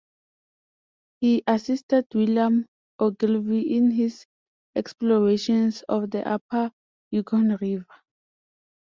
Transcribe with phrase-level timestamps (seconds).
[1.19, 2.65] He assisted William
[2.97, 4.25] Ogilvie in his
[4.75, 6.71] explorations of the upper
[7.11, 7.85] Yukon River.